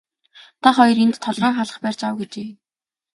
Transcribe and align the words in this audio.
Та 0.61 0.67
хоёр 0.77 0.97
энд 1.05 1.15
толгойн 1.23 1.53
халх 1.57 1.75
барьж 1.83 2.01
ав 2.07 2.13
гэжээ. 2.19 2.49